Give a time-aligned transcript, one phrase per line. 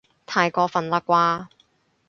[0.25, 1.47] 太過分喇啩